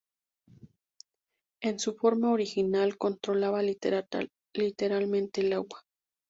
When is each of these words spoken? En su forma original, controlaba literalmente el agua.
En 1.61 1.77
su 1.77 1.93
forma 1.93 2.31
original, 2.31 2.97
controlaba 2.97 3.61
literalmente 3.61 5.41
el 5.41 5.53
agua. 5.53 5.83